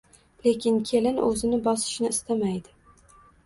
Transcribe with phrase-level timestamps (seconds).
[0.45, 2.77] Lekin kelin o`zini bosishni istamaydi